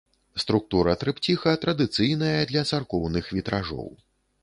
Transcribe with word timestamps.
Структура 0.43 0.95
трыпціха 1.03 1.53
традыцыйная 1.67 2.35
для 2.55 2.67
царкоўных 2.73 3.33
вітражоў. 3.37 3.97